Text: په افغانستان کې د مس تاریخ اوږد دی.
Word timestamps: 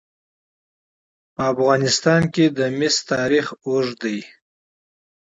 په 1.33 1.41
افغانستان 1.53 2.21
کې 2.33 2.45
د 2.57 2.59
مس 2.77 2.95
تاریخ 3.11 3.45
اوږد 3.67 3.95
دی. 4.03 4.19